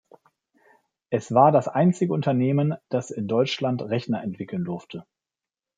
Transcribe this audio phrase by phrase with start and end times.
[1.11, 5.05] Es war das einzige Unternehmen, das in Deutschland Rechner entwickeln durfte.